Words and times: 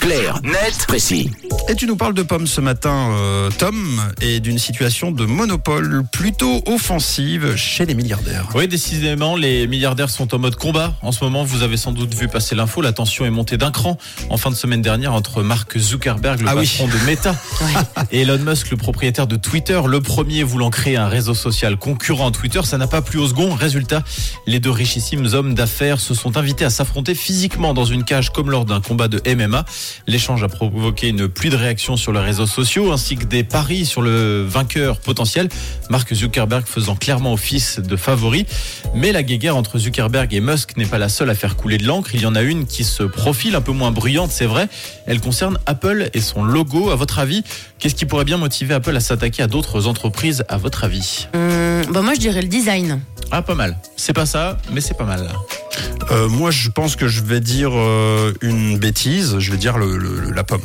Clair, 0.00 0.40
net, 0.42 0.86
précis. 0.88 1.30
Et 1.68 1.74
tu 1.76 1.86
nous 1.86 1.94
parles 1.96 2.14
de 2.14 2.22
pommes 2.22 2.46
ce 2.46 2.60
matin, 2.62 3.10
euh, 3.12 3.50
Tom, 3.58 4.00
et 4.22 4.40
d'une 4.40 4.58
situation 4.58 5.10
de 5.12 5.24
monopole 5.26 6.02
plutôt 6.10 6.62
offensive 6.66 7.54
chez 7.56 7.84
les 7.84 7.94
milliardaires. 7.94 8.48
Oui, 8.54 8.66
décidément, 8.66 9.36
les 9.36 9.66
milliardaires 9.66 10.08
sont 10.08 10.34
en 10.34 10.38
mode 10.38 10.56
combat. 10.56 10.94
En 11.02 11.12
ce 11.12 11.22
moment, 11.22 11.44
vous 11.44 11.62
avez 11.62 11.76
sans 11.76 11.92
doute 11.92 12.14
vu 12.14 12.28
passer 12.28 12.54
l'info, 12.54 12.80
la 12.80 12.92
tension 12.92 13.26
est 13.26 13.30
montée 13.30 13.58
d'un 13.58 13.70
cran 13.70 13.98
en 14.30 14.36
fin 14.38 14.50
de 14.50 14.54
semaine 14.56 14.80
dernière 14.82 15.12
entre 15.12 15.42
Mark 15.42 15.76
Zuckerberg, 15.78 16.40
le 16.40 16.48
Ah 16.48 16.56
oui. 16.56 16.66
patron 16.66 16.88
de 16.88 17.04
Meta, 17.04 17.36
et 18.10 18.22
Elon 18.22 18.38
Musk, 18.38 18.70
le 18.70 18.76
propriétaire 18.78 19.26
de 19.26 19.36
Twitter, 19.36 19.80
le 19.86 20.00
premier 20.00 20.42
voulant 20.42 20.70
créer 20.70 20.96
un 20.96 21.08
réseau 21.08 21.34
social 21.34 21.76
concurrent 21.76 22.28
à 22.28 22.32
Twitter. 22.32 22.60
Ça 22.64 22.78
n'a 22.78 22.86
pas 22.86 23.02
plu 23.02 23.18
au 23.18 23.28
second. 23.28 23.54
Résultat, 23.54 24.02
les 24.46 24.60
deux 24.60 24.70
richissimes 24.70 25.26
hommes 25.34 25.54
d'affaires 25.54 26.00
se 26.00 26.14
sont 26.14 26.36
invités 26.38 26.64
à 26.64 26.70
s'affronter 26.70 27.14
physiquement 27.14 27.74
dans 27.74 27.84
une 27.84 28.02
cage 28.04 28.30
comme 28.30 28.50
lors 28.50 28.64
d'un 28.64 28.80
combat 28.80 29.08
de 29.08 29.20
MMA. 29.34 29.64
L'échange 30.06 30.42
a 30.42 30.48
provoqué 30.48 31.08
une 31.08 31.28
pluie 31.28 31.50
de 31.50 31.56
réactions 31.56 31.96
sur 31.96 32.12
les 32.12 32.20
réseaux 32.20 32.46
sociaux 32.46 32.92
ainsi 32.92 33.16
que 33.16 33.24
des 33.24 33.44
paris 33.44 33.84
sur 33.84 34.02
le 34.02 34.44
vainqueur 34.44 34.98
potentiel, 34.98 35.48
Mark 35.88 36.12
Zuckerberg 36.12 36.64
faisant 36.66 36.96
clairement 36.96 37.32
office 37.32 37.80
de 37.80 37.96
favori. 37.96 38.46
Mais 38.94 39.12
la 39.12 39.22
guéguerre 39.22 39.56
entre 39.56 39.78
Zuckerberg 39.78 40.32
et 40.34 40.40
Musk 40.40 40.76
n'est 40.76 40.86
pas 40.86 40.98
la 40.98 41.08
seule 41.08 41.30
à 41.30 41.34
faire 41.34 41.56
couler 41.56 41.78
de 41.78 41.86
l'encre. 41.86 42.14
Il 42.14 42.22
y 42.22 42.26
en 42.26 42.34
a 42.34 42.42
une 42.42 42.66
qui 42.66 42.84
se 42.84 43.02
profile 43.02 43.54
un 43.54 43.60
peu 43.60 43.72
moins 43.72 43.90
bruyante, 43.90 44.30
c'est 44.30 44.46
vrai. 44.46 44.68
Elle 45.06 45.20
concerne 45.20 45.58
Apple 45.66 46.10
et 46.14 46.20
son 46.20 46.42
logo. 46.44 46.90
À 46.90 46.96
votre 46.96 47.18
avis, 47.18 47.42
qu'est-ce 47.78 47.94
qui 47.94 48.06
pourrait 48.06 48.24
bien 48.24 48.36
motiver 48.36 48.74
Apple 48.74 48.96
à 48.96 49.00
s'attaquer 49.00 49.42
à 49.42 49.46
d'autres 49.46 49.86
entreprises, 49.86 50.44
à 50.48 50.56
votre 50.56 50.84
avis? 50.84 51.28
Hum, 51.34 51.82
bah 51.92 52.02
moi 52.02 52.14
je 52.14 52.20
dirais 52.20 52.42
le 52.42 52.48
design. 52.48 53.00
Ah, 53.30 53.42
pas 53.42 53.54
mal. 53.54 53.76
C'est 53.96 54.12
pas 54.12 54.26
ça, 54.26 54.58
mais 54.72 54.80
c'est 54.80 54.94
pas 54.94 55.04
mal. 55.04 55.28
Euh, 56.10 56.28
moi, 56.28 56.50
je 56.50 56.70
pense 56.70 56.96
que 56.96 57.08
je 57.08 57.22
vais 57.22 57.40
dire 57.40 57.70
euh, 57.74 58.32
une 58.40 58.78
bêtise, 58.78 59.38
je 59.38 59.50
vais 59.50 59.58
dire 59.58 59.78
la 59.78 60.44
pomme, 60.44 60.60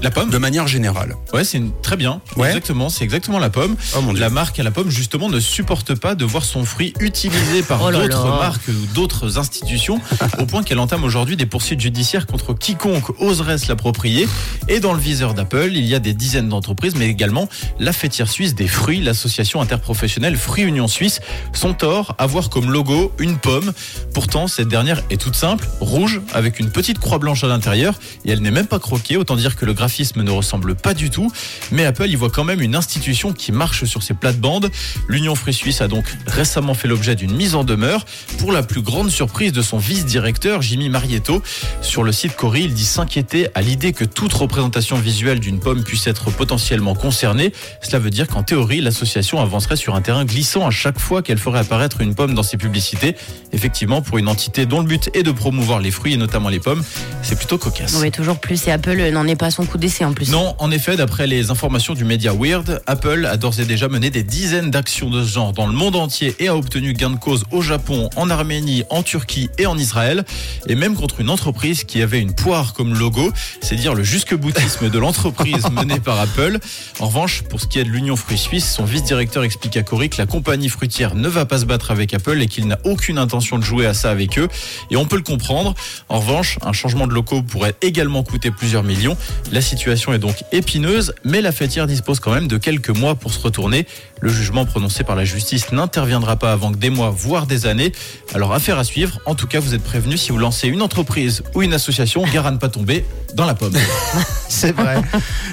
La 0.00 0.10
pomme 0.12 0.30
de 0.30 0.38
manière 0.38 0.68
générale. 0.68 1.16
Ouais, 1.32 1.42
c'est 1.42 1.58
une- 1.58 1.72
très 1.82 1.96
bien. 1.96 2.20
Ouais. 2.36 2.48
Exactement, 2.48 2.88
c'est 2.88 3.02
exactement 3.02 3.38
la 3.40 3.50
pomme. 3.50 3.76
Oh 3.96 4.00
mon 4.00 4.12
dieu. 4.12 4.20
La 4.20 4.30
marque 4.30 4.58
à 4.60 4.62
la 4.62 4.70
pomme, 4.70 4.90
justement, 4.90 5.28
ne 5.28 5.40
supporte 5.40 5.94
pas 5.96 6.14
de 6.14 6.24
voir 6.24 6.44
son 6.44 6.64
fruit 6.64 6.94
utilisé 7.00 7.62
par 7.62 7.82
Oh 7.88 7.90
d'autres 7.90 8.28
marques 8.28 8.68
ou 8.68 8.86
d'autres 8.94 9.38
institutions, 9.38 10.00
au 10.38 10.46
point 10.46 10.62
qu'elle 10.62 10.78
entame 10.78 11.02
aujourd'hui 11.02 11.36
des 11.36 11.46
poursuites 11.46 11.80
judiciaires 11.80 12.26
contre 12.26 12.54
quiconque 12.54 13.20
oserait 13.20 13.58
se 13.58 13.68
l'approprier. 13.68 14.28
Et 14.68 14.78
dans 14.78 14.92
le 14.92 15.00
viseur 15.00 15.34
d'Apple, 15.34 15.70
il 15.74 15.84
y 15.84 15.94
a 15.96 15.98
des 15.98 16.14
dizaines 16.14 16.48
d'entreprises, 16.48 16.94
mais 16.94 17.08
également 17.08 17.48
la 17.80 17.92
fêtière 17.92 18.28
suisse 18.28 18.54
des 18.54 18.68
fruits, 18.68 19.00
l'association 19.00 19.60
interprofessionnelle 19.60 20.36
Fruits 20.36 20.64
Union 20.64 20.86
Suisse. 20.86 21.20
Son 21.52 21.74
tort, 21.74 22.14
avoir 22.18 22.50
comme 22.50 22.70
logo 22.70 23.12
une 23.18 23.36
pomme. 23.38 23.72
Pourtant, 24.14 24.46
cette 24.46 24.68
dernière 24.68 25.02
est 25.10 25.20
toute 25.20 25.34
simple, 25.34 25.66
rouge, 25.80 26.20
avec 26.32 26.60
une 26.60 26.70
petite 26.70 27.00
croix 27.00 27.18
blanche 27.18 27.42
à 27.42 27.48
l'intérieur, 27.48 27.98
et 28.24 28.30
elle 28.30 28.40
n'est 28.42 28.52
même 28.52 28.66
pas 28.68 28.78
croquée, 28.78 29.16
autant 29.16 29.34
dire 29.34 29.56
que 29.56 29.64
le 29.66 29.74
graphisme 29.88 30.22
ne 30.22 30.30
ressemble 30.30 30.74
pas 30.74 30.92
du 30.92 31.08
tout. 31.08 31.32
Mais 31.72 31.86
Apple 31.86 32.08
y 32.08 32.14
voit 32.14 32.28
quand 32.28 32.44
même 32.44 32.60
une 32.60 32.76
institution 32.76 33.32
qui 33.32 33.52
marche 33.52 33.84
sur 33.84 34.02
ses 34.02 34.12
plates-bandes. 34.12 34.70
L'Union 35.08 35.34
Fruits 35.34 35.54
Suisse 35.54 35.80
a 35.80 35.88
donc 35.88 36.04
récemment 36.26 36.74
fait 36.74 36.88
l'objet 36.88 37.16
d'une 37.16 37.34
mise 37.34 37.54
en 37.54 37.64
demeure 37.64 38.04
pour 38.36 38.52
la 38.52 38.62
plus 38.62 38.82
grande 38.82 39.10
surprise 39.10 39.52
de 39.52 39.62
son 39.62 39.78
vice-directeur, 39.78 40.60
Jimmy 40.60 40.90
Marietto. 40.90 41.42
Sur 41.80 42.02
le 42.02 42.12
site 42.12 42.36
Cori, 42.36 42.64
il 42.64 42.74
dit 42.74 42.84
s'inquiéter 42.84 43.48
à 43.54 43.62
l'idée 43.62 43.94
que 43.94 44.04
toute 44.04 44.34
représentation 44.34 44.96
visuelle 44.96 45.40
d'une 45.40 45.58
pomme 45.58 45.82
puisse 45.82 46.06
être 46.06 46.30
potentiellement 46.30 46.94
concernée. 46.94 47.54
Cela 47.80 47.98
veut 47.98 48.10
dire 48.10 48.28
qu'en 48.28 48.42
théorie, 48.42 48.82
l'association 48.82 49.40
avancerait 49.40 49.76
sur 49.76 49.94
un 49.94 50.02
terrain 50.02 50.26
glissant 50.26 50.66
à 50.66 50.70
chaque 50.70 50.98
fois 50.98 51.22
qu'elle 51.22 51.38
ferait 51.38 51.60
apparaître 51.60 52.02
une 52.02 52.14
pomme 52.14 52.34
dans 52.34 52.42
ses 52.42 52.58
publicités. 52.58 53.16
Effectivement, 53.54 54.02
pour 54.02 54.18
une 54.18 54.28
entité 54.28 54.66
dont 54.66 54.80
le 54.80 54.86
but 54.86 55.08
est 55.14 55.22
de 55.22 55.32
promouvoir 55.32 55.80
les 55.80 55.90
fruits 55.90 56.12
et 56.12 56.18
notamment 56.18 56.50
les 56.50 56.60
pommes, 56.60 56.84
c'est 57.22 57.38
plutôt 57.38 57.56
cocasse. 57.56 57.96
Oui, 57.98 58.10
toujours 58.10 58.38
plus. 58.38 58.66
Et 58.66 58.70
Apple 58.70 59.00
n'en 59.12 59.26
est 59.26 59.36
pas 59.36 59.50
son 59.50 59.64
coup 59.64 59.77
d'essai 59.78 60.04
en 60.04 60.12
plus. 60.12 60.30
Non, 60.30 60.54
en 60.58 60.70
effet, 60.70 60.96
d'après 60.96 61.26
les 61.26 61.50
informations 61.50 61.94
du 61.94 62.04
média 62.04 62.32
Weird, 62.32 62.82
Apple 62.86 63.26
a 63.26 63.36
d'ores 63.36 63.60
et 63.60 63.64
déjà 63.64 63.88
mené 63.88 64.10
des 64.10 64.22
dizaines 64.22 64.70
d'actions 64.70 65.10
de 65.10 65.22
ce 65.24 65.32
genre 65.32 65.52
dans 65.52 65.66
le 65.66 65.72
monde 65.72 65.96
entier 65.96 66.34
et 66.38 66.48
a 66.48 66.56
obtenu 66.56 66.92
gain 66.92 67.10
de 67.10 67.16
cause 67.16 67.44
au 67.50 67.62
Japon, 67.62 68.10
en 68.16 68.30
Arménie, 68.30 68.84
en 68.90 69.02
Turquie 69.02 69.48
et 69.58 69.66
en 69.66 69.78
Israël, 69.78 70.24
et 70.66 70.74
même 70.74 70.94
contre 70.94 71.20
une 71.20 71.30
entreprise 71.30 71.84
qui 71.84 72.02
avait 72.02 72.20
une 72.20 72.34
poire 72.34 72.74
comme 72.74 72.94
logo, 72.94 73.32
c'est 73.60 73.76
dire 73.76 73.94
le 73.94 74.02
jusque-boutisme 74.02 74.90
de 74.90 74.98
l'entreprise 74.98 75.68
menée 75.72 76.00
par 76.00 76.20
Apple. 76.20 76.58
En 77.00 77.06
revanche, 77.06 77.42
pour 77.42 77.60
ce 77.60 77.66
qui 77.66 77.78
est 77.78 77.84
de 77.84 77.90
l'Union 77.90 78.16
Fruits 78.16 78.38
Suisse, 78.38 78.70
son 78.70 78.84
vice-directeur 78.84 79.44
explique 79.44 79.76
à 79.76 79.82
Cory 79.82 80.10
que 80.10 80.18
la 80.18 80.26
compagnie 80.26 80.68
fruitière 80.68 81.14
ne 81.14 81.28
va 81.28 81.46
pas 81.46 81.58
se 81.58 81.64
battre 81.64 81.90
avec 81.90 82.12
Apple 82.14 82.40
et 82.42 82.46
qu'il 82.46 82.66
n'a 82.66 82.78
aucune 82.84 83.18
intention 83.18 83.58
de 83.58 83.64
jouer 83.64 83.86
à 83.86 83.94
ça 83.94 84.10
avec 84.10 84.38
eux, 84.38 84.48
et 84.90 84.96
on 84.96 85.06
peut 85.06 85.16
le 85.16 85.22
comprendre. 85.22 85.74
En 86.08 86.18
revanche, 86.18 86.58
un 86.62 86.72
changement 86.72 87.06
de 87.06 87.12
locaux 87.12 87.42
pourrait 87.42 87.74
également 87.82 88.22
coûter 88.22 88.50
plusieurs 88.50 88.82
millions. 88.82 89.16
La 89.52 89.60
situation 89.68 90.12
est 90.12 90.18
donc 90.18 90.44
épineuse, 90.52 91.14
mais 91.24 91.40
la 91.40 91.52
fêtière 91.52 91.86
dispose 91.86 92.20
quand 92.20 92.32
même 92.32 92.48
de 92.48 92.56
quelques 92.56 92.90
mois 92.90 93.14
pour 93.14 93.32
se 93.32 93.40
retourner. 93.40 93.86
Le 94.20 94.30
jugement 94.30 94.64
prononcé 94.64 95.04
par 95.04 95.14
la 95.14 95.24
justice 95.24 95.70
n'interviendra 95.72 96.36
pas 96.36 96.52
avant 96.52 96.72
que 96.72 96.78
des 96.78 96.90
mois, 96.90 97.10
voire 97.10 97.46
des 97.46 97.66
années. 97.66 97.92
Alors 98.34 98.52
affaire 98.52 98.78
à 98.78 98.84
suivre. 98.84 99.20
En 99.26 99.34
tout 99.34 99.46
cas, 99.46 99.60
vous 99.60 99.74
êtes 99.74 99.82
prévenus 99.82 100.22
si 100.22 100.32
vous 100.32 100.38
lancez 100.38 100.68
une 100.68 100.82
entreprise 100.82 101.42
ou 101.54 101.62
une 101.62 101.74
association, 101.74 102.24
gare 102.32 102.46
à 102.46 102.50
ne 102.50 102.56
pas 102.56 102.68
tomber 102.68 103.04
dans 103.34 103.46
la 103.46 103.54
pomme. 103.54 103.76
C'est 104.48 104.72
vrai, 104.72 105.02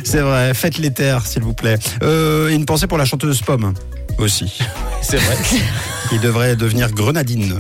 c'est 0.05 0.21
vrai. 0.21 0.53
Faites 0.53 0.77
les 0.77 0.91
terres, 0.91 1.27
s'il 1.27 1.43
vous 1.43 1.53
plaît. 1.53 1.77
Euh, 2.01 2.47
une 2.47 2.65
pensée 2.65 2.87
pour 2.87 2.97
la 2.97 3.03
chanteuse 3.03 3.41
Pomme 3.41 3.73
aussi, 4.17 4.57
C'est 5.01 5.17
vrai. 5.17 5.35
qui 6.09 6.19
devrait 6.19 6.55
devenir 6.55 6.91
grenadine 6.91 7.59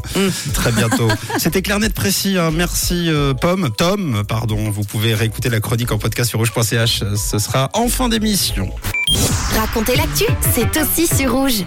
très 0.53 0.71
bientôt. 0.71 1.07
C'était 1.37 1.61
clair, 1.61 1.79
net, 1.79 1.93
précis. 1.93 2.37
hein. 2.37 2.51
Merci 2.53 3.09
euh, 3.09 3.33
Pomme, 3.33 3.69
Tom, 3.75 4.23
pardon. 4.27 4.69
Vous 4.69 4.83
pouvez 4.83 5.13
réécouter 5.13 5.49
la 5.49 5.59
chronique 5.59 5.91
en 5.91 5.97
podcast 5.97 6.29
sur 6.29 6.39
rouge.ch. 6.39 7.03
Ce 7.15 7.39
sera 7.39 7.69
en 7.73 7.87
fin 7.87 8.09
d'émission. 8.09 8.69
Racontez 9.57 9.95
l'actu, 9.95 10.25
c'est 10.53 10.77
aussi 10.81 11.07
sur. 11.07 11.25
Rouge. 11.35 11.63